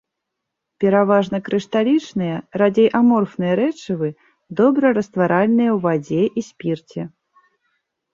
Пераважна 0.83 1.37
крышталічныя, 1.49 2.37
радзей 2.61 2.87
аморфныя 2.99 3.53
рэчывы, 3.61 4.09
добра 4.61 4.85
растваральныя 4.99 5.69
ў 5.75 5.77
вадзе 5.85 6.23
і 6.41 6.45
спірце. 6.49 7.01